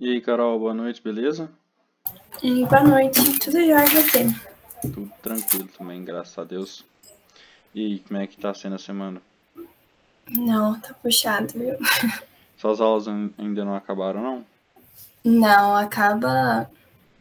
[0.00, 1.50] E aí, Carol, boa noite, beleza?
[2.40, 4.26] E boa noite, tudo jóia você?
[4.80, 6.84] Tudo tranquilo também, graças a Deus.
[7.74, 9.20] E aí, como é que tá sendo a semana?
[10.30, 11.76] Não, tá puxado, viu?
[12.56, 14.46] Suas aulas ainda não acabaram, não?
[15.24, 16.70] Não, acaba.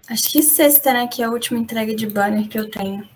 [0.08, 1.08] Acho que sexta, né?
[1.08, 3.10] Que é a última entrega de banner que eu tenho.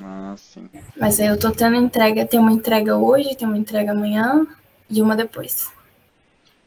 [0.00, 0.70] Ah, sim.
[0.96, 4.46] Mas aí eu tô tendo entrega, tem uma entrega hoje, tem uma entrega amanhã
[4.88, 5.74] e uma depois.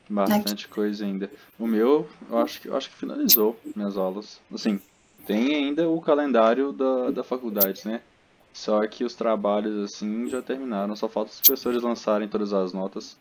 [0.09, 0.73] Bastante Aqui.
[0.73, 1.29] coisa ainda.
[1.57, 4.41] O meu, eu acho que eu acho que finalizou minhas aulas.
[4.51, 4.79] Assim,
[5.27, 8.01] tem ainda o calendário da, da faculdade, né?
[8.51, 10.95] Só que os trabalhos, assim, já terminaram.
[10.95, 13.15] Só falta os professores lançarem todas as notas.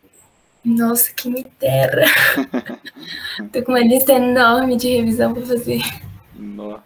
[0.65, 2.05] Nossa, que me terra!
[3.53, 5.81] Tô com uma lista enorme de revisão pra fazer.
[6.35, 6.79] Nó.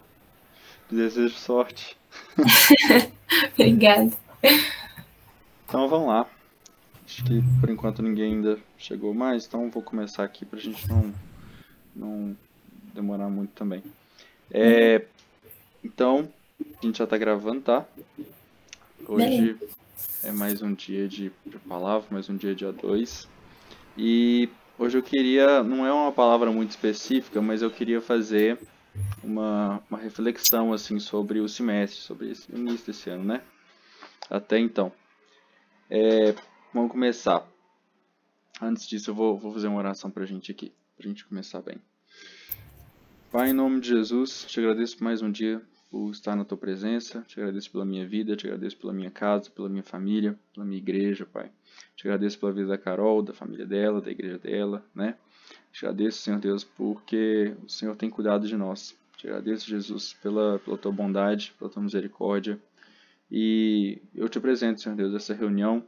[0.91, 1.97] Desejo sorte.
[3.53, 4.11] Obrigada.
[5.65, 6.27] Então vamos lá.
[7.13, 11.13] Acho que por enquanto ninguém ainda chegou mais, então vou começar aqui pra gente não,
[11.95, 12.37] não
[12.91, 13.83] demorar muito também.
[14.49, 15.05] É,
[15.83, 16.27] então,
[16.59, 17.85] a gente já tá gravando, tá?
[19.07, 19.55] Hoje
[20.23, 23.27] é mais um dia de, de palavra, mais um dia dia 2.
[23.95, 28.57] E hoje eu queria, não é uma palavra muito específica, mas eu queria fazer
[29.23, 33.41] uma, uma reflexão assim sobre o semestre, sobre esse início desse ano, né?
[34.31, 34.91] Até então.
[35.91, 36.33] É,
[36.73, 37.47] vamos começar.
[38.59, 41.25] Antes disso, eu vou, vou fazer uma oração para a gente aqui, para a gente
[41.25, 41.77] começar bem.
[43.31, 47.21] Pai, em nome de Jesus, te agradeço mais um dia por estar na tua presença.
[47.27, 50.79] Te agradeço pela minha vida, te agradeço pela minha casa, pela minha família, pela minha
[50.79, 51.51] igreja, Pai.
[51.95, 55.15] Te agradeço pela vida da Carol, da família dela, da igreja dela, né?
[55.71, 58.97] Te agradeço, Senhor Deus, porque o Senhor tem cuidado de nós.
[59.17, 62.59] Te agradeço, Jesus, pela, pela tua bondade, pela tua misericórdia.
[63.31, 65.83] E eu te apresento, Senhor Deus, essa reunião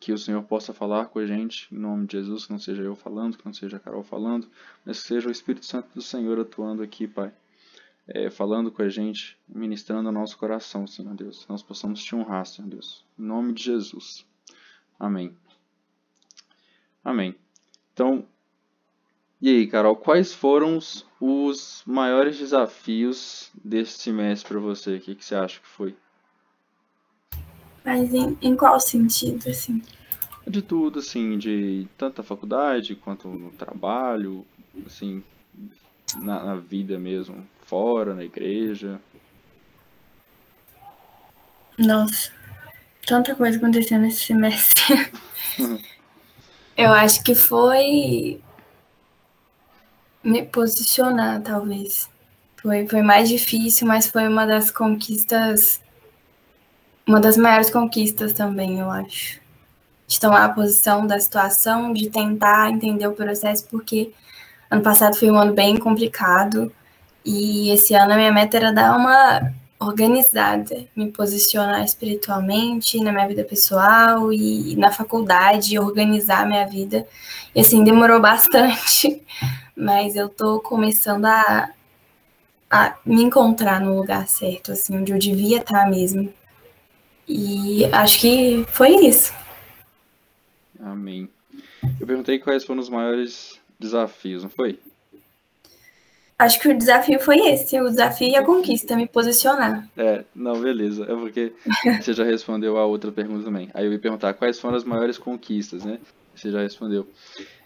[0.00, 2.82] que o Senhor possa falar com a gente, em nome de Jesus, que não seja
[2.82, 4.48] eu falando, que não seja a Carol falando,
[4.84, 7.32] mas que seja o Espírito Santo do Senhor atuando aqui, Pai
[8.08, 11.44] é, falando com a gente, ministrando o nosso coração, Senhor Deus.
[11.44, 13.04] Que nós possamos te honrar, Senhor Deus.
[13.18, 14.24] Em nome de Jesus.
[14.98, 15.36] Amém.
[17.04, 17.36] Amém.
[17.92, 18.26] Então,
[19.40, 24.96] e aí, Carol, quais foram os, os maiores desafios desse semestre para você?
[24.96, 25.94] O que, que você acha que foi?
[27.84, 29.82] Mas em, em qual sentido, assim?
[30.46, 34.46] De tudo, assim, de tanto a faculdade quanto no trabalho,
[34.86, 35.22] assim,
[36.16, 39.00] na, na vida mesmo, fora, na igreja?
[41.78, 42.32] Nossa,
[43.06, 44.82] tanta coisa acontecendo nesse semestre.
[46.76, 48.40] Eu acho que foi
[50.22, 52.08] me posicionar, talvez.
[52.56, 55.80] Foi, foi mais difícil, mas foi uma das conquistas,
[57.08, 59.40] uma das maiores conquistas também, eu acho.
[60.06, 64.12] De tomar a posição da situação, de tentar entender o processo, porque
[64.70, 66.70] Ano passado foi um ano bem complicado
[67.24, 73.26] e esse ano a minha meta era dar uma organizada, me posicionar espiritualmente na minha
[73.26, 77.06] vida pessoal e na faculdade, organizar minha vida.
[77.54, 79.22] E assim, demorou bastante,
[79.74, 81.70] mas eu tô começando a,
[82.70, 86.30] a me encontrar no lugar certo, assim, onde eu devia estar mesmo.
[87.28, 89.32] E acho que foi isso.
[90.80, 91.28] Amém.
[92.00, 94.78] Eu perguntei quais foram os maiores desafios, não foi?
[96.38, 99.88] Acho que o desafio foi esse, o desafio e a conquista, me posicionar.
[99.96, 101.02] É, não, beleza.
[101.02, 101.52] É porque
[102.00, 103.68] você já respondeu a outra pergunta também.
[103.74, 105.98] Aí eu ia perguntar quais foram as maiores conquistas, né?
[106.34, 107.08] Você já respondeu.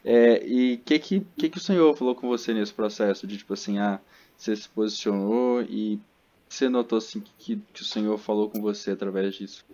[0.02, 3.26] É, e o que, que, que, que o Senhor falou com você nesse processo?
[3.26, 4.00] De tipo assim, ah,
[4.36, 6.00] você se posicionou e
[6.52, 9.64] você notou assim que, que o Senhor falou com você através disso?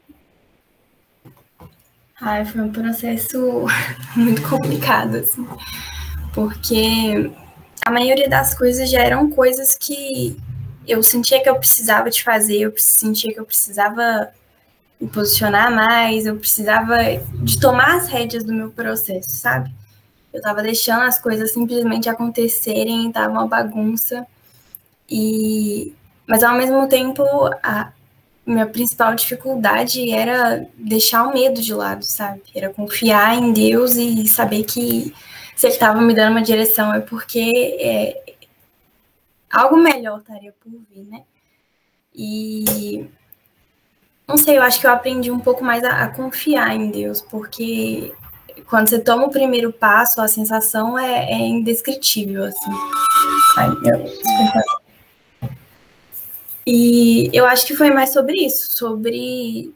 [2.20, 3.66] Ai, foi um processo
[4.16, 5.46] muito complicado, assim
[6.38, 7.32] porque
[7.84, 10.36] a maioria das coisas já eram coisas que
[10.86, 14.28] eu sentia que eu precisava de fazer, eu sentia que eu precisava
[15.00, 16.96] me posicionar mais, eu precisava
[17.42, 19.72] de tomar as rédeas do meu processo, sabe?
[20.32, 24.24] Eu tava deixando as coisas simplesmente acontecerem, tava uma bagunça.
[25.10, 25.92] E
[26.28, 27.24] mas ao mesmo tempo
[27.62, 27.90] a
[28.46, 32.42] minha principal dificuldade era deixar o medo de lado, sabe?
[32.54, 35.14] Era confiar em Deus e saber que
[35.56, 38.34] se ele estava me dando uma direção é porque é,
[39.50, 41.22] algo melhor estaria por vir, né?
[42.14, 43.08] E
[44.26, 47.22] não sei, eu acho que eu aprendi um pouco mais a, a confiar em Deus,
[47.22, 48.12] porque
[48.68, 52.70] quando você toma o primeiro passo, a sensação é, é indescritível, assim.
[53.56, 54.87] Ai, eu...
[56.70, 59.72] E eu acho que foi mais sobre isso, sobre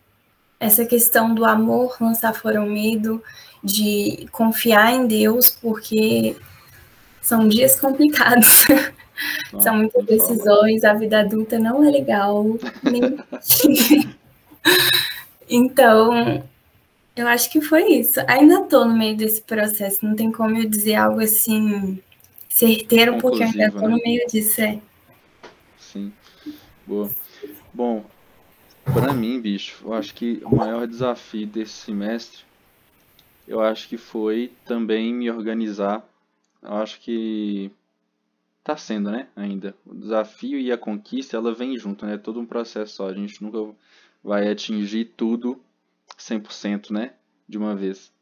[0.61, 3.25] essa questão do amor lançar fora o medo
[3.65, 6.37] de confiar em Deus, porque
[7.23, 8.67] são dias complicados.
[9.51, 12.45] Não, são muitas decisões, a vida adulta não é legal.
[12.83, 13.19] Nem...
[15.49, 16.45] então,
[17.17, 18.21] eu acho que foi isso.
[18.29, 21.99] Ainda tô no meio desse processo, não tem como eu dizer algo assim
[22.51, 24.03] certeiro, porque eu ainda Conclusivo, tô no né?
[24.05, 24.61] meio disso.
[24.61, 24.79] É.
[25.79, 26.13] Sim.
[26.87, 27.11] Boa.
[27.73, 28.05] Bom,
[28.85, 32.45] pra mim, bicho, eu acho que o maior desafio desse semestre,
[33.47, 36.07] eu acho que foi também me organizar.
[36.63, 37.71] Eu acho que
[38.65, 39.75] tá sendo, né, ainda.
[39.85, 42.15] O desafio e a conquista, ela vem junto, né?
[42.15, 43.09] É todo um processo só.
[43.09, 43.75] A gente nunca
[44.23, 45.61] vai atingir tudo
[46.17, 47.15] 100%, né,
[47.49, 48.13] de uma vez.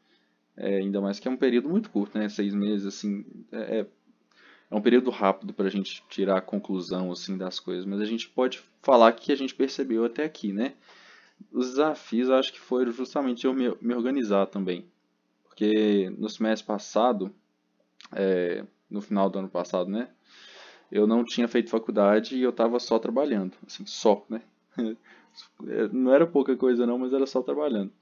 [0.56, 2.28] É, ainda mais que é um período muito curto, né?
[2.28, 3.86] Seis meses, assim, é, é
[4.70, 8.04] é um período rápido para a gente tirar a conclusão assim das coisas, mas a
[8.04, 10.74] gente pode falar que a gente percebeu até aqui, né?
[11.50, 14.84] Os desafios, acho que foram justamente eu me, me organizar também,
[15.44, 17.34] porque no semestre passado,
[18.12, 20.08] é, no final do ano passado, né?
[20.90, 24.42] Eu não tinha feito faculdade e eu estava só trabalhando, assim, só, né?
[25.92, 27.92] Não era pouca coisa não, mas era só trabalhando.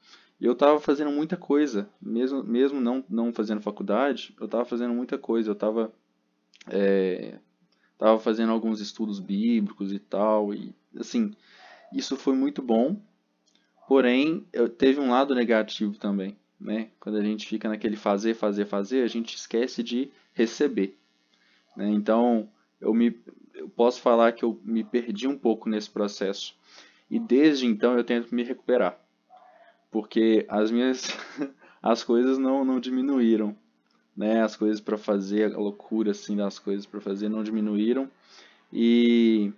[0.40, 4.94] E eu estava fazendo muita coisa, mesmo, mesmo não, não fazendo faculdade, eu estava fazendo
[4.94, 5.92] muita coisa, eu estava
[6.70, 7.38] é,
[7.96, 11.34] tava fazendo alguns estudos bíblicos e tal, e assim,
[11.92, 13.00] isso foi muito bom,
[13.86, 16.90] porém, eu, teve um lado negativo também, né?
[17.00, 20.96] Quando a gente fica naquele fazer, fazer, fazer, a gente esquece de receber,
[21.76, 21.90] né?
[21.90, 22.48] Então,
[22.80, 23.16] eu me
[23.58, 26.56] eu posso falar que eu me perdi um pouco nesse processo.
[27.10, 28.98] E desde então eu tento me recuperar.
[29.90, 31.08] Porque as minhas
[31.82, 33.56] as coisas não, não diminuíram,
[34.18, 34.42] né?
[34.42, 38.10] As coisas para fazer, a loucura assim das coisas para fazer não diminuíram.
[38.72, 39.52] E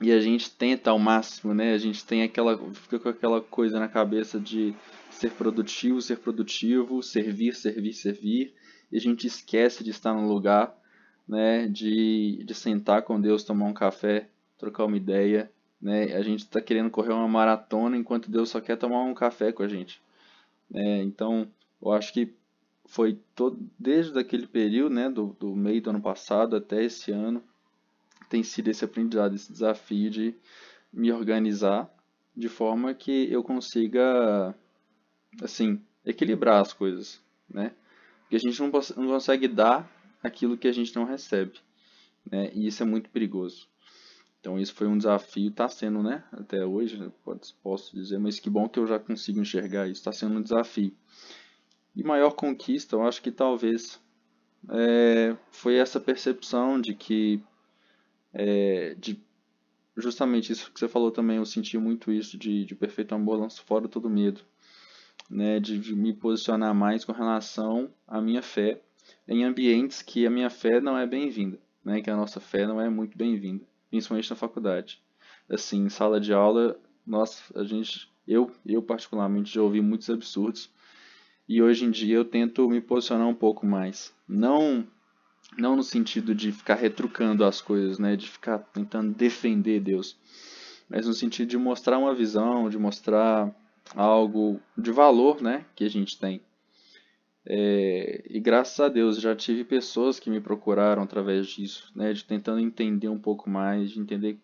[0.00, 1.72] e a gente tenta ao máximo, né?
[1.72, 4.74] A gente tem aquela fica com aquela coisa na cabeça de
[5.10, 8.54] ser produtivo, ser produtivo, servir, servir, servir,
[8.90, 10.76] e a gente esquece de estar no lugar,
[11.26, 15.50] né, de, de sentar com Deus, tomar um café, trocar uma ideia,
[15.80, 16.14] né?
[16.14, 19.62] A gente está querendo correr uma maratona enquanto Deus só quer tomar um café com
[19.62, 20.00] a gente,
[20.70, 21.02] né?
[21.02, 21.48] Então,
[21.82, 22.32] eu acho que
[22.88, 27.44] foi todo desde aquele período, né, do, do meio do ano passado até esse ano,
[28.30, 30.34] tem sido esse aprendizado, esse desafio de
[30.90, 31.88] me organizar
[32.34, 34.54] de forma que eu consiga,
[35.42, 37.74] assim, equilibrar as coisas, né?
[38.22, 39.90] Porque a gente não, não consegue dar
[40.22, 41.58] aquilo que a gente não recebe,
[42.30, 42.50] né?
[42.54, 43.68] E isso é muito perigoso.
[44.40, 46.24] Então isso foi um desafio, está sendo, né?
[46.32, 47.12] Até hoje,
[47.62, 50.94] posso dizer, mas que bom que eu já consigo enxergar isso, está sendo um desafio.
[51.98, 54.00] E maior conquista, eu acho que talvez
[54.70, 57.42] é, foi essa percepção de que
[58.32, 59.20] é, de
[59.96, 63.64] justamente isso que você falou também, eu senti muito isso de, de perfeito amor lanço
[63.64, 64.42] fora todo medo,
[65.28, 68.80] né, de, me posicionar mais com relação à minha fé
[69.26, 72.80] em ambientes que a minha fé não é bem-vinda, né, que a nossa fé não
[72.80, 75.02] é muito bem-vinda, principalmente na faculdade.
[75.50, 80.70] Assim, em sala de aula, nós, a gente, eu, eu particularmente já ouvi muitos absurdos
[81.48, 84.86] e hoje em dia eu tento me posicionar um pouco mais, não
[85.56, 90.16] não no sentido de ficar retrucando as coisas, né, de ficar tentando defender Deus,
[90.88, 93.52] mas no sentido de mostrar uma visão, de mostrar
[93.94, 96.40] algo de valor, né, que a gente tem.
[97.46, 102.24] É, e graças a Deus já tive pessoas que me procuraram através disso, né, de
[102.24, 104.38] tentando entender um pouco mais, de entender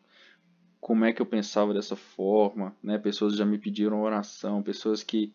[0.80, 5.32] como é que eu pensava dessa forma, né, pessoas já me pediram oração, pessoas que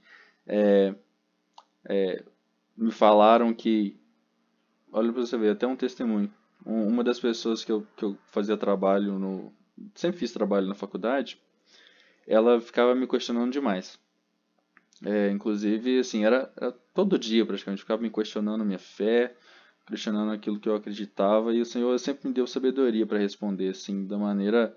[0.48, 0.96] é,
[1.86, 2.24] é,
[2.78, 4.00] me falaram que
[4.92, 6.32] olha para você ver, até um testemunho.
[6.66, 9.54] Um, uma das pessoas que eu, que eu fazia trabalho no.
[9.96, 11.42] Sempre fiz trabalho na faculdade,
[12.28, 13.98] ela ficava me questionando demais.
[15.06, 19.34] É, inclusive, assim, era, era, todo dia praticamente, ficava me questionando minha fé,
[19.88, 24.06] questionando aquilo que eu acreditava, e o Senhor sempre me deu sabedoria para responder, assim,
[24.06, 24.76] da maneira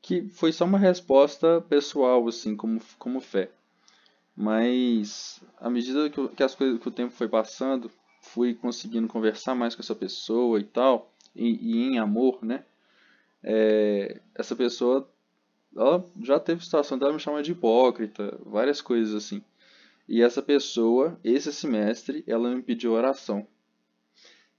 [0.00, 3.50] que foi só uma resposta pessoal, assim, como, como fé.
[4.36, 9.54] Mas, à medida que, que as coisas, que o tempo foi passando, fui conseguindo conversar
[9.54, 12.64] mais com essa pessoa e tal, e, e em amor, né?
[13.42, 15.08] É, essa pessoa,
[15.76, 19.42] ela já teve situação dela me chamar de hipócrita, várias coisas assim.
[20.08, 23.46] E essa pessoa, esse semestre, ela me pediu oração.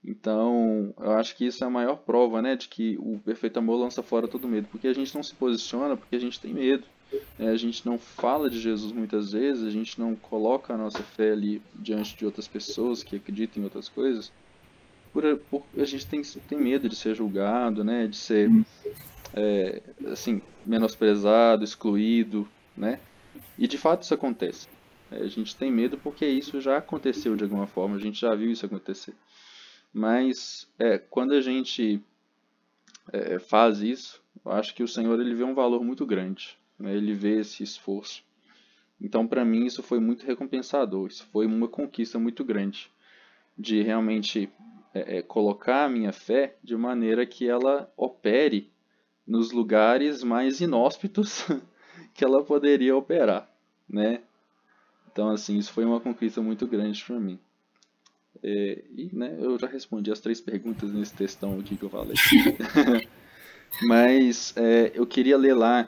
[0.04, 3.78] Então, eu acho que isso é a maior prova, né, de que o perfeito amor
[3.78, 6.84] lança fora todo medo, porque a gente não se posiciona porque a gente tem medo.
[7.40, 11.04] É, a gente não fala de Jesus muitas vezes, a gente não coloca a nossa
[11.04, 14.32] fé ali diante de outras pessoas que acreditam em outras coisas,
[15.12, 18.50] por, por a gente tem, tem medo de ser julgado, né, de ser
[19.34, 23.00] é, assim menosprezado, excluído, né?
[23.58, 24.68] E de fato isso acontece.
[25.12, 28.34] É, a gente tem medo porque isso já aconteceu de alguma forma, a gente já
[28.34, 29.14] viu isso acontecer.
[29.94, 32.02] Mas é, quando a gente
[33.12, 36.58] é, faz isso, eu acho que o Senhor ele vê um valor muito grande?
[36.80, 38.24] Ele vê esse esforço.
[39.02, 42.90] Então, para mim, isso foi muito recompensador, isso foi uma conquista muito grande,
[43.58, 44.50] de realmente
[44.94, 48.72] é, é, colocar a minha fé de maneira que ela opere
[49.26, 51.46] nos lugares mais inóspitos
[52.14, 53.50] que ela poderia operar,
[53.90, 54.22] né?
[55.12, 57.40] Então, assim, isso foi uma conquista muito grande para mim.
[58.42, 62.16] É, e, né, eu já respondi as três perguntas nesse textão aqui que eu falei.
[63.88, 65.88] Mas é, eu queria ler lá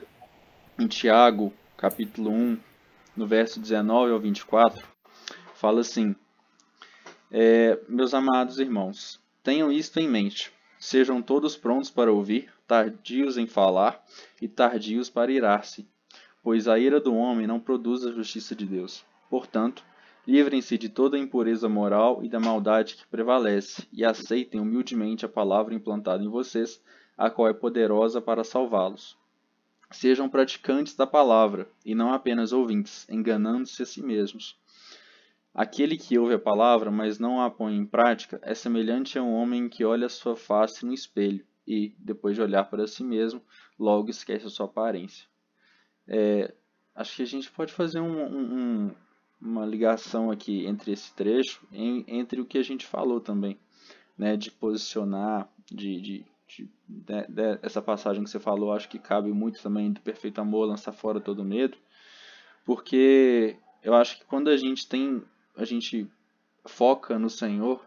[0.78, 2.58] em Tiago, capítulo 1,
[3.16, 4.86] no verso 19 ao 24,
[5.54, 6.14] fala assim:
[7.30, 10.52] é, Meus amados irmãos, tenham isto em mente.
[10.78, 14.04] Sejam todos prontos para ouvir, tardios em falar
[14.40, 15.88] e tardios para irar-se,
[16.42, 19.02] pois a ira do homem não produz a justiça de Deus.
[19.30, 19.82] Portanto,
[20.26, 25.28] livrem-se de toda a impureza moral e da maldade que prevalece, e aceitem humildemente a
[25.28, 26.82] palavra implantada em vocês,
[27.16, 29.16] a qual é poderosa para salvá-los.
[29.90, 34.58] Sejam praticantes da palavra, e não apenas ouvintes, enganando-se a si mesmos.
[35.54, 39.32] Aquele que ouve a palavra, mas não a põe em prática, é semelhante a um
[39.32, 43.42] homem que olha sua face no espelho e, depois de olhar para si mesmo,
[43.78, 45.26] logo esquece a sua aparência.
[46.06, 46.52] É,
[46.94, 48.94] acho que a gente pode fazer um, um,
[49.40, 53.58] uma ligação aqui entre esse trecho, em, entre o que a gente falou também,
[54.16, 58.98] né, de posicionar, de, de, de, de, de, essa passagem que você falou, acho que
[58.98, 61.76] cabe muito também do perfeito amor, lançar fora todo medo,
[62.64, 65.22] porque eu acho que quando a gente tem,
[65.56, 66.08] a gente
[66.64, 67.84] foca no Senhor,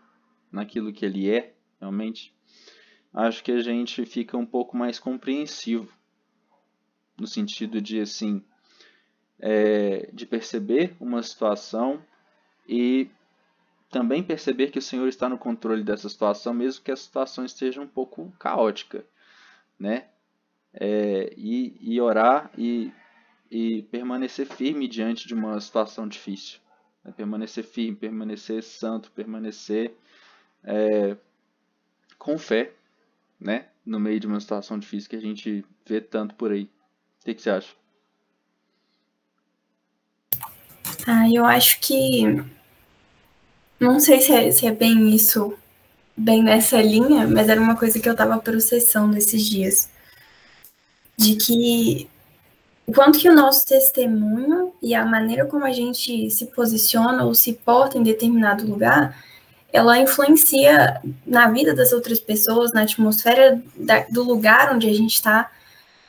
[0.52, 2.34] naquilo que Ele é, realmente,
[3.14, 5.92] acho que a gente fica um pouco mais compreensivo,
[7.18, 8.44] no sentido de assim,
[9.40, 12.02] é, de perceber uma situação
[12.68, 13.10] e
[13.90, 17.82] também perceber que o Senhor está no controle dessa situação, mesmo que a situação esteja
[17.82, 19.04] um pouco caótica,
[19.80, 20.06] né?
[20.72, 22.94] É, e, e, orar e,
[23.50, 26.60] e, permanecer firme diante de uma situação difícil.
[27.04, 27.12] Né?
[27.12, 29.96] Permanecer firme, permanecer santo, permanecer
[30.64, 31.18] é,
[32.20, 32.72] com fé,
[33.40, 33.66] né?
[33.84, 36.70] No meio de uma situação difícil que a gente vê tanto por aí.
[37.22, 37.74] O que, que você acha?
[41.08, 42.24] Ah, eu acho que.
[43.80, 45.54] Não sei se é, se é bem isso,
[46.16, 49.90] bem nessa linha, mas era uma coisa que eu estava processando esses dias.
[51.18, 52.10] De que
[52.86, 57.34] o quanto que o nosso testemunho e a maneira como a gente se posiciona ou
[57.36, 59.16] se porta em determinado lugar,
[59.72, 65.14] ela influencia na vida das outras pessoas, na atmosfera da, do lugar onde a gente
[65.14, 65.50] está.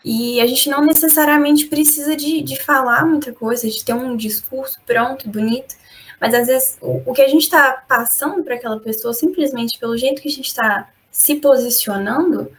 [0.04, 4.80] E a gente não necessariamente precisa de, de falar muita coisa, de ter um discurso
[4.86, 5.76] pronto, bonito,
[6.20, 10.20] mas às vezes o, que a gente está passando para aquela pessoa, simplesmente pelo jeito
[10.20, 12.52] que a gente está se posicionando,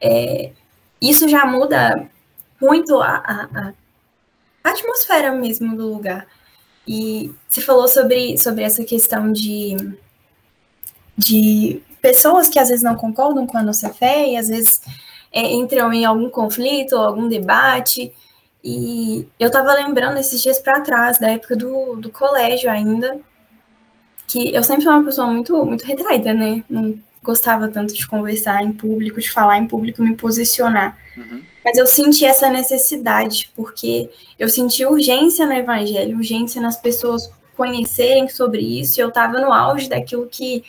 [0.00, 0.52] é,
[1.00, 2.08] isso já muda
[2.60, 3.72] muito a, a,
[4.62, 6.26] a, atmosfera mesmo do lugar.
[6.86, 9.76] E você falou sobre, sobre essa questão de,
[11.16, 14.82] de pessoas que às vezes não concordam com a nossa fé e às vezes
[15.32, 18.12] é, entram em algum conflito algum debate.
[18.70, 23.18] E eu estava lembrando esses dias para trás, da época do, do colégio ainda,
[24.26, 26.62] que eu sempre fui uma pessoa muito, muito retraída, né?
[26.68, 30.98] Não gostava tanto de conversar em público, de falar em público, me posicionar.
[31.16, 31.42] Uhum.
[31.64, 38.28] Mas eu senti essa necessidade, porque eu senti urgência no evangelho, urgência nas pessoas conhecerem
[38.28, 40.62] sobre isso, e eu estava no auge daquilo que.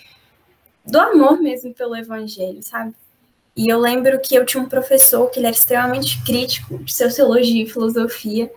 [0.85, 2.93] do amor mesmo pelo evangelho, sabe?
[3.59, 7.61] E eu lembro que eu tinha um professor que ele era extremamente crítico de sociologia
[7.61, 8.49] e filosofia.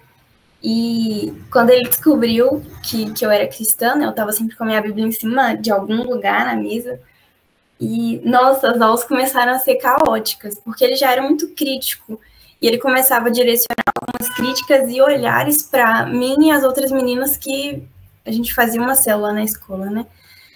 [0.63, 4.67] E quando ele descobriu que, que eu era cristã, né, eu estava sempre com a
[4.69, 7.01] minha Bíblia em cima de algum lugar na mesa.
[7.81, 12.21] E, nossa, as aulas começaram a ser caóticas, porque ele já era muito crítico.
[12.61, 17.37] E ele começava a direcionar algumas críticas e olhares para mim e as outras meninas
[17.37, 17.83] que
[18.25, 20.07] a gente fazia uma célula na escola, né?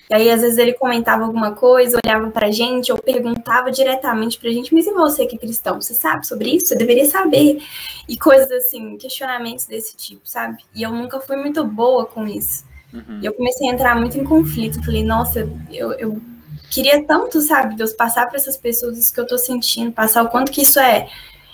[0.08, 4.50] E aí, às vezes, ele comentava alguma coisa, olhava pra gente, ou perguntava diretamente pra
[4.50, 5.80] gente, mas e você que é cristão?
[5.80, 6.66] Você sabe sobre isso?
[6.66, 7.60] Você deveria saber.
[8.08, 10.62] E coisas assim, questionamentos desse tipo, sabe?
[10.74, 12.64] E eu nunca fui muito boa com isso.
[12.92, 13.18] Uhum.
[13.20, 14.84] E eu comecei a entrar muito em conflito.
[14.84, 16.22] Falei, nossa, eu, eu
[16.70, 20.28] queria tanto, sabe, Deus passar para essas pessoas isso que eu tô sentindo, passar o
[20.28, 21.08] quanto que isso é,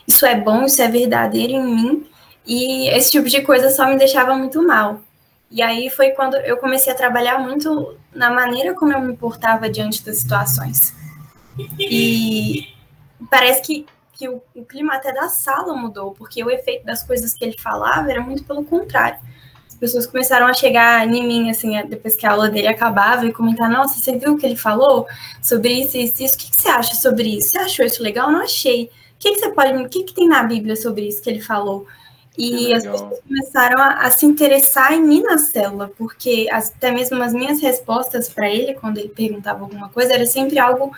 [0.07, 2.07] isso é bom, isso é verdadeiro em mim.
[2.47, 5.01] E esse tipo de coisa só me deixava muito mal.
[5.53, 9.69] E aí foi quando eu comecei a trabalhar muito na maneira como eu me portava
[9.69, 10.95] diante das situações.
[11.79, 12.69] E
[13.31, 17.35] parece que, que o, o, clima até da sala mudou, porque o efeito das coisas
[17.35, 19.21] que ele falava era muito pelo contrário.
[19.79, 23.69] pessoas começaram a chegar em mim, assim, depois que a aula dele acabava e comentar,
[23.69, 25.07] nossa, você viu o que ele falou
[25.43, 27.51] sobre isso, isso, isso, o que, que você acha sobre isso?
[27.51, 28.33] Você achou isso legal?
[28.33, 28.85] Não achei.
[28.85, 31.43] O que, que você pode, o que, que tem na Bíblia sobre isso que ele
[31.43, 31.87] falou?
[32.37, 37.23] E as pessoas começaram a, a, se interessar em mim na célula, porque até mesmo
[37.23, 40.93] as minhas respostas para ele, quando ele perguntava alguma coisa, era sempre algo.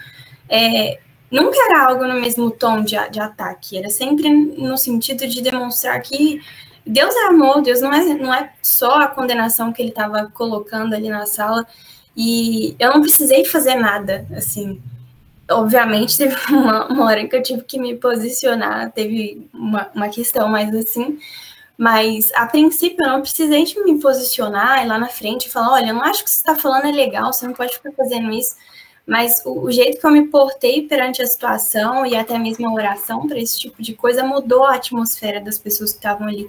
[0.48, 1.00] É,
[1.30, 6.00] nunca era algo no mesmo tom de, de ataque, era sempre no sentido de demonstrar
[6.02, 6.40] que
[6.86, 10.94] Deus é amor, Deus não é, não é só a condenação que ele estava colocando
[10.94, 11.66] ali na sala,
[12.16, 14.80] e eu não precisei fazer nada, assim
[15.50, 20.48] obviamente teve uma, uma, hora que eu tive que me posicionar, teve uma, uma questão
[20.48, 21.18] mais assim,
[21.76, 25.88] mas a princípio eu não precisei de me posicionar e lá na frente falar, olha,
[25.88, 28.54] eu não acho que você está falando é legal, você não pode ficar fazendo isso,
[29.06, 32.72] mas o, o, jeito que eu me portei perante a situação e até mesmo a
[32.72, 36.48] oração para esse tipo de coisa mudou a atmosfera das pessoas que estavam ali.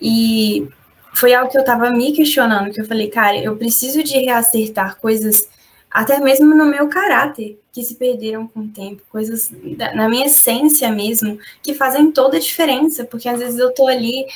[0.00, 0.68] E
[1.14, 4.98] foi algo que eu estava me questionando, que eu falei, cara, eu preciso de reacertar
[4.98, 5.48] coisas
[5.96, 10.26] até mesmo no meu caráter, que se perderam com o tempo, coisas da, na minha
[10.26, 14.26] essência mesmo, que fazem toda a diferença, porque às vezes eu estou ali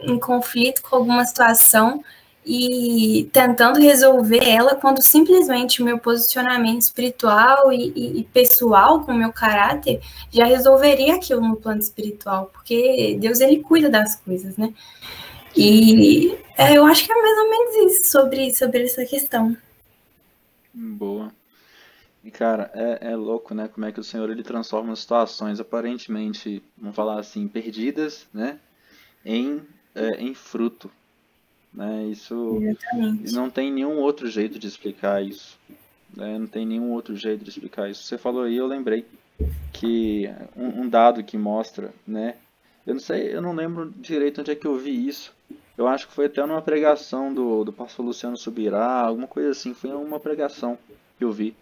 [0.00, 2.02] em conflito com alguma situação
[2.42, 9.12] e tentando resolver ela quando simplesmente o meu posicionamento espiritual e, e, e, pessoal com
[9.12, 10.00] o meu caráter
[10.30, 14.72] já resolveria aquilo no plano espiritual, porque Deus ele cuida das coisas, né?
[15.54, 19.54] E é, eu acho que é mais ou menos isso sobre, sobre essa questão.
[20.80, 21.30] Boa.
[22.24, 23.68] E cara, é, é louco, né?
[23.68, 28.58] Como é que o Senhor ele transforma situações aparentemente, vamos falar assim, perdidas, né?
[29.24, 29.60] Em,
[29.94, 30.90] é, em fruto.
[31.72, 32.06] Né?
[32.06, 33.32] Isso Exatamente.
[33.32, 35.58] não tem nenhum outro jeito de explicar isso.
[36.16, 36.38] Né?
[36.38, 38.02] Não tem nenhum outro jeito de explicar isso.
[38.02, 39.04] Você falou aí, eu lembrei
[39.72, 42.36] que um, um dado que mostra, né?
[42.86, 45.34] Eu não sei, eu não lembro direito onde é que eu vi isso,
[45.76, 49.72] eu acho que foi até numa pregação do, do pastor Luciano Subirá, alguma coisa assim.
[49.72, 50.78] Foi uma pregação
[51.18, 51.54] que eu vi.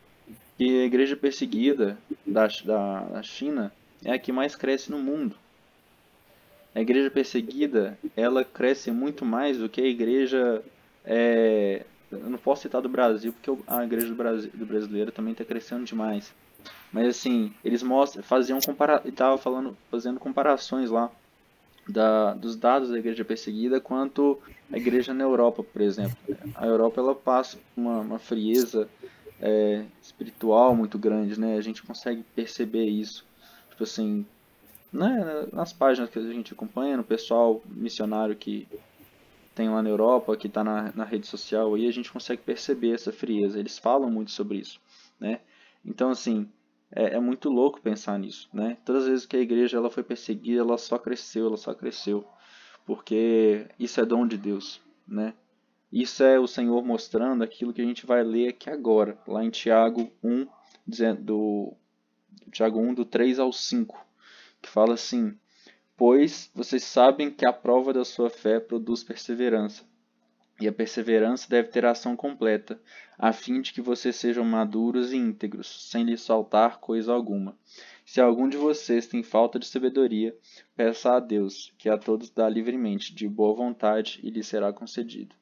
[0.57, 1.97] Que a igreja perseguida
[2.27, 3.73] da, da, da China
[4.05, 5.37] é a que mais cresce no mundo.
[6.75, 10.63] A igreja perseguida, ela cresce muito mais do que a igreja...
[11.05, 15.33] É, eu não posso citar do Brasil, porque a igreja do, Brasil, do brasileiro também
[15.33, 16.35] está crescendo demais.
[16.93, 21.11] Mas assim, eles mostram, faziam compara, estava falando, fazendo comparações lá
[21.89, 24.39] da, dos dados da igreja perseguida quanto
[24.71, 26.17] a igreja na Europa, por exemplo.
[26.55, 28.89] A Europa ela passa uma, uma frieza
[29.41, 31.57] é, espiritual muito grande, né?
[31.57, 33.27] A gente consegue perceber isso.
[33.71, 34.27] Tipo assim,
[34.93, 35.47] né?
[35.53, 38.67] nas páginas que a gente acompanha, no pessoal missionário que
[39.55, 42.93] tem lá na Europa, que está na, na rede social, aí a gente consegue perceber
[42.93, 43.59] essa frieza.
[43.59, 44.81] Eles falam muito sobre isso,
[45.19, 45.41] né?
[45.85, 46.49] Então, assim,
[46.91, 48.79] é, é, muito louco pensar nisso, né?
[48.85, 52.27] Todas as vezes que a igreja ela foi perseguida, ela só cresceu, ela só cresceu,
[52.87, 55.35] porque isso é dom de Deus, né?
[55.93, 59.51] Isso é o Senhor mostrando aquilo que a gente vai ler aqui agora, lá em
[59.51, 60.47] Tiago 1,
[61.21, 61.75] do
[62.51, 64.07] Tiago 1 do 3 ao 5,
[64.61, 65.37] que fala assim:
[65.97, 69.85] "Pois vocês sabem que a prova da sua fé produz perseverança,
[70.61, 72.81] e a perseverança deve ter ação completa,
[73.19, 77.57] a fim de que vocês sejam maduros e íntegros, sem lhes faltar coisa alguma.
[78.05, 80.37] Se algum de vocês tem falta de sabedoria,
[80.75, 85.35] peça a Deus, que a todos dá livremente, de boa vontade, e lhe será concedido.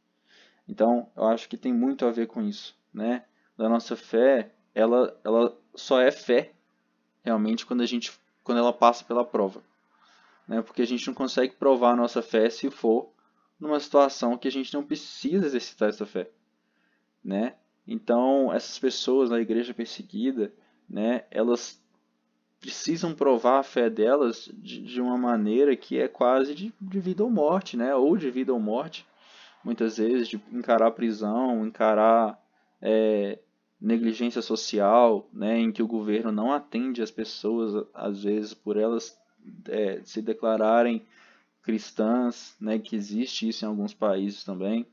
[0.68, 3.24] Então, eu acho que tem muito a ver com isso, né?
[3.56, 6.52] Da nossa fé, ela, ela só é fé
[7.24, 9.60] realmente quando a gente quando ela passa pela prova,
[10.46, 10.62] né?
[10.62, 13.10] Porque a gente não consegue provar a nossa fé se for
[13.58, 16.30] numa situação que a gente não precisa exercitar essa fé,
[17.24, 17.54] né?
[17.86, 20.52] Então, essas pessoas na igreja perseguida,
[20.88, 21.80] né, elas
[22.60, 27.22] precisam provar a fé delas de, de uma maneira que é quase de, de, vida
[27.22, 27.94] ou morte, né?
[27.94, 29.06] Ou de vida ou morte,
[29.62, 32.40] muitas vezes, de encarar prisão, encarar
[32.80, 33.38] é,
[33.80, 39.18] negligência social, né, em que o governo não atende as pessoas, às vezes, por elas
[39.68, 41.04] é, se declararem
[41.66, 44.86] cristãs, né, que existe isso em alguns países também.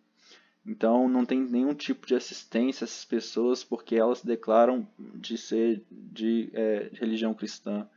[0.65, 5.85] Então não tem nenhum tipo de assistência a essas pessoas porque elas declaram de ser
[5.91, 7.87] de, é, de religião cristã.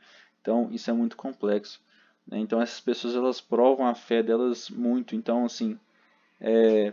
[0.42, 1.80] Então isso é muito complexo.
[2.26, 2.38] Né?
[2.38, 5.16] Então essas pessoas elas provam a fé delas muito.
[5.16, 5.78] Então assim
[6.38, 6.92] é,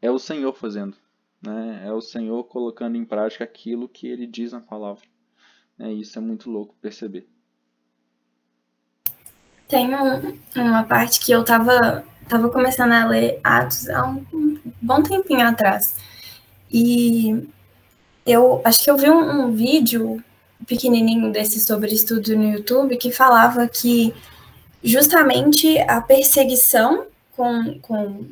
[0.00, 0.96] é o Senhor fazendo,
[1.42, 1.82] né?
[1.84, 5.04] É o Senhor colocando em prática aquilo que Ele diz na palavra.
[5.78, 7.28] É, isso é muito louco perceber.
[9.68, 14.58] Tem um, uma parte que eu tava, tava começando a ler Atos há um, um
[14.80, 15.96] bom tempinho atrás.
[16.70, 17.48] E
[18.24, 20.22] eu acho que eu vi um, um vídeo
[20.66, 24.14] pequenininho desse sobre estudo no YouTube que falava que
[24.82, 28.24] justamente a perseguição com, com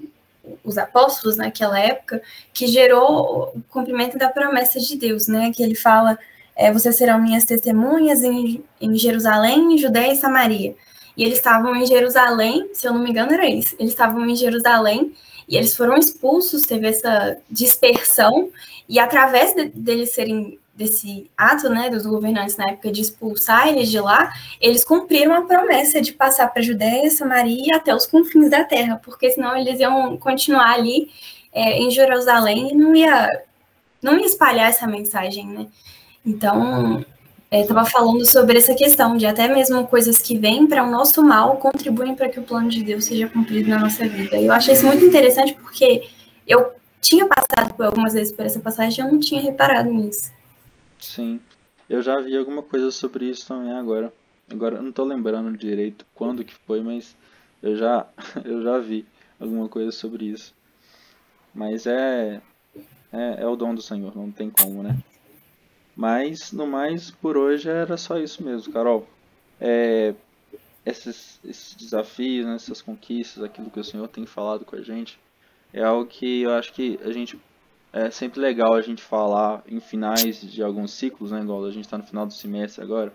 [0.62, 5.52] os apóstolos naquela época, que gerou o cumprimento da promessa de Deus, né?
[5.54, 6.18] Que ele fala:
[6.56, 10.74] é, vocês serão minhas testemunhas em, em Jerusalém, Judéia e Samaria.
[11.16, 13.74] E eles estavam em Jerusalém, se eu não me engano, era isso.
[13.78, 15.14] Eles estavam em Jerusalém
[15.48, 18.50] e eles foram expulsos, teve essa dispersão,
[18.88, 23.88] e através de, deles serem desse ato, né, dos governantes na época de expulsar eles
[23.88, 28.06] de lá, eles cumpriram a promessa de passar para a Judéia, Samaria e até os
[28.06, 31.10] confins da terra, porque senão eles iam continuar ali
[31.52, 33.28] é, em Jerusalém e não ia,
[34.02, 35.66] não ia espalhar essa mensagem, né?
[36.26, 37.04] Então,
[37.62, 41.22] estava é, falando sobre essa questão de até mesmo coisas que vêm para o nosso
[41.22, 44.36] mal contribuem para que o plano de Deus seja cumprido na nossa vida.
[44.36, 46.08] E eu achei isso muito interessante porque
[46.46, 50.32] eu tinha passado por algumas vezes por essa passagem e eu não tinha reparado nisso.
[50.98, 51.40] Sim,
[51.88, 54.12] eu já vi alguma coisa sobre isso também agora.
[54.50, 57.16] Agora eu não estou lembrando direito quando que foi, mas
[57.62, 58.06] eu já
[58.44, 59.06] eu já vi
[59.38, 60.54] alguma coisa sobre isso.
[61.54, 62.40] Mas é
[63.12, 64.98] é, é o dom do Senhor, não tem como, né?
[65.96, 69.06] Mas, no mais, por hoje era só isso mesmo, Carol.
[69.60, 70.14] É,
[70.84, 75.18] esses, esses desafios, né, essas conquistas, aquilo que o Senhor tem falado com a gente,
[75.72, 77.38] é algo que eu acho que a gente
[77.92, 81.84] é sempre legal a gente falar em finais de alguns ciclos, né, igual a gente
[81.84, 83.12] está no final do semestre agora.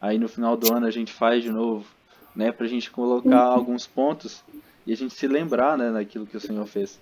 [0.00, 1.86] Aí no final do ano a gente faz de novo,
[2.34, 3.52] né, para a gente colocar uhum.
[3.52, 4.42] alguns pontos
[4.86, 6.98] e a gente se lembrar, né, daquilo que o Senhor fez,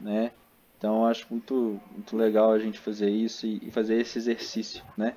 [0.00, 0.32] né?
[0.80, 5.14] Então acho muito, muito legal a gente fazer isso e, fazer esse exercício, né?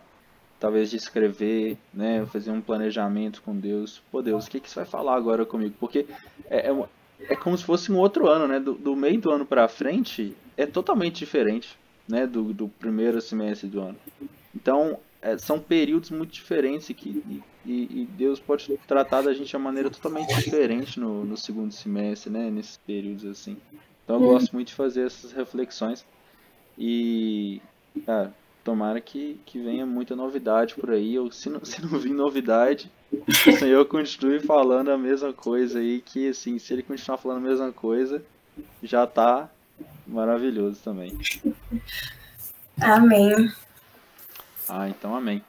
[0.60, 2.26] Talvez de escrever, né?
[2.26, 4.04] Fazer um planejamento com Deus.
[4.12, 5.74] Pô, Deus, o que, que você vai falar agora comigo?
[5.80, 6.06] Porque
[6.50, 6.86] é, é,
[7.30, 8.60] é como se fosse um outro ano, né?
[8.60, 12.28] Do, do meio do ano para frente é totalmente diferente, né?
[12.28, 13.98] Do, do primeiro semestre do ano.
[14.54, 19.48] Então é, são períodos muito diferentes e, que, e, e, Deus pode tratar da gente
[19.48, 22.52] de uma maneira totalmente diferente no, no segundo semestre, né?
[22.52, 23.56] Nesses períodos assim.
[24.04, 24.34] Então eu uhum.
[24.34, 26.06] gosto muito de fazer essas reflexões.
[26.78, 27.62] E,
[28.06, 31.18] cara, tomara que, que venha muita novidade por aí.
[31.18, 36.02] Ou se não, se não vir novidade, o Senhor continue falando a mesma coisa aí.
[36.02, 38.24] Que, assim, se ele continuar falando a mesma coisa,
[38.82, 39.50] já tá
[40.06, 41.18] maravilhoso também.
[42.82, 43.52] Amém.
[44.68, 45.44] Ah, então amém.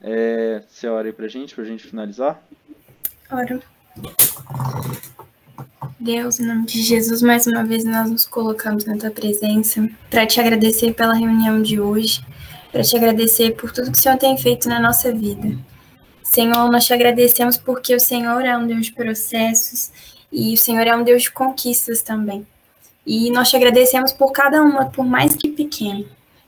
[0.00, 2.40] É, você ora aí pra gente, pra gente finalizar?
[3.30, 3.60] Ora.
[6.00, 10.24] Deus, em nome de Jesus, mais uma vez nós nos colocamos na tua presença para
[10.24, 12.24] te agradecer pela reunião de hoje,
[12.70, 15.58] para te agradecer por tudo que o Senhor tem feito na nossa vida.
[16.22, 19.90] Senhor, nós te agradecemos porque o Senhor é um Deus de processos
[20.30, 22.46] e o Senhor é um Deus de conquistas também.
[23.04, 26.04] E nós te agradecemos por cada uma, por mais que pequena.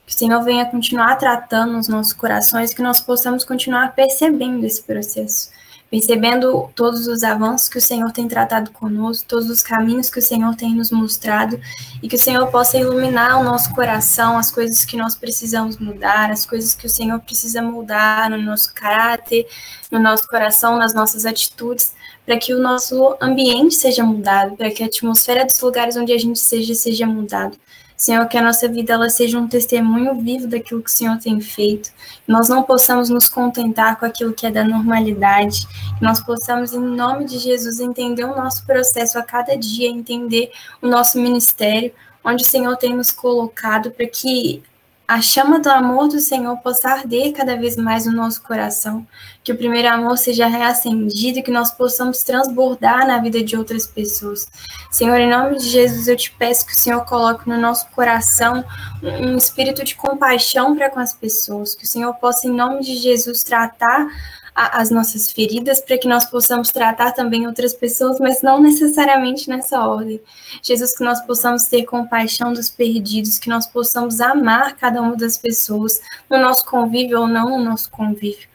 [0.07, 4.81] Que o Senhor venha continuar tratando os nossos corações, que nós possamos continuar percebendo esse
[4.81, 5.49] processo
[5.91, 10.21] percebendo todos os avanços que o Senhor tem tratado conosco, todos os caminhos que o
[10.21, 11.59] Senhor tem nos mostrado,
[12.01, 16.31] e que o Senhor possa iluminar o nosso coração, as coisas que nós precisamos mudar,
[16.31, 19.45] as coisas que o Senhor precisa mudar no nosso caráter,
[19.91, 21.93] no nosso coração, nas nossas atitudes,
[22.25, 26.17] para que o nosso ambiente seja mudado, para que a atmosfera dos lugares onde a
[26.17, 27.57] gente seja seja mudado.
[28.01, 31.39] Senhor, que a nossa vida ela seja um testemunho vivo daquilo que o Senhor tem
[31.39, 31.91] feito.
[32.25, 35.67] Que nós não possamos nos contentar com aquilo que é da normalidade.
[35.99, 40.51] Que nós possamos, em nome de Jesus, entender o nosso processo a cada dia, entender
[40.81, 44.63] o nosso ministério, onde o Senhor tem nos colocado, para que
[45.11, 49.05] a chama do amor do Senhor possa arder cada vez mais no nosso coração,
[49.43, 53.85] que o primeiro amor seja reacendido e que nós possamos transbordar na vida de outras
[53.85, 54.47] pessoas.
[54.89, 58.63] Senhor, em nome de Jesus, eu te peço que o Senhor coloque no nosso coração
[59.03, 62.95] um espírito de compaixão para com as pessoas, que o Senhor possa, em nome de
[62.95, 64.07] Jesus, tratar
[64.53, 69.85] as nossas feridas para que nós possamos tratar também outras pessoas, mas não necessariamente nessa
[69.87, 70.21] ordem.
[70.61, 75.37] Jesus, que nós possamos ter compaixão dos perdidos, que nós possamos amar cada uma das
[75.37, 78.50] pessoas no nosso convívio ou não no nosso convívio.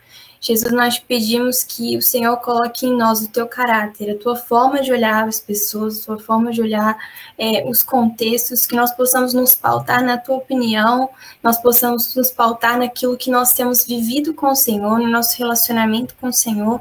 [0.46, 4.80] Jesus, nós pedimos que o Senhor coloque em nós o teu caráter, a tua forma
[4.80, 6.96] de olhar as pessoas, a tua forma de olhar
[7.36, 11.10] é, os contextos, que nós possamos nos pautar na tua opinião,
[11.42, 16.14] nós possamos nos pautar naquilo que nós temos vivido com o Senhor, no nosso relacionamento
[16.20, 16.80] com o Senhor,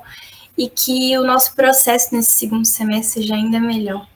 [0.55, 4.07] e que o nosso processo nesse segundo semestre seja ainda melhor.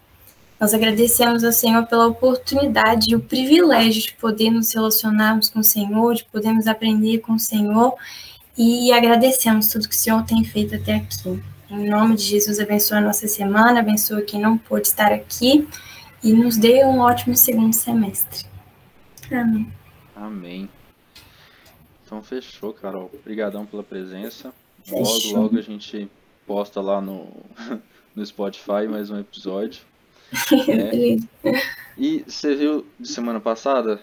[0.60, 5.64] Nós agradecemos ao Senhor pela oportunidade e o privilégio de poder nos relacionarmos com o
[5.64, 7.96] Senhor, de podermos aprender com o Senhor
[8.60, 11.42] e agradecemos tudo que o Senhor tem feito até aqui.
[11.72, 15.66] Em nome de Jesus, abençoa a nossa semana, abençoa quem não pôde estar aqui
[16.22, 18.46] e nos dê um ótimo segundo semestre.
[19.32, 19.72] Amém.
[20.14, 20.70] Amém.
[22.06, 23.10] Então fechou, Carol.
[23.14, 24.54] Obrigadão pela presença.
[24.84, 25.04] Fechou.
[25.04, 26.12] Logo, logo a gente
[26.46, 27.30] posta lá no,
[28.14, 29.84] no Spotify mais um episódio.
[30.68, 31.26] Beleza.
[31.98, 34.02] E você viu de semana passada